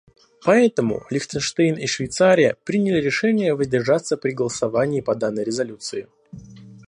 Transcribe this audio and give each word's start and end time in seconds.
Поэтому 0.43 1.05
Лихтенштейн 1.11 1.75
и 1.75 1.85
Швейцария 1.85 2.57
приняли 2.63 2.99
решение 2.99 3.53
воздержаться 3.53 4.17
при 4.17 4.31
голосовании 4.31 4.99
по 5.01 5.13
данной 5.13 5.43
резолюции. 5.43 6.07